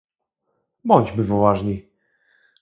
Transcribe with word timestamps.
Bądźmy 0.85 1.23
poważni! 1.25 1.91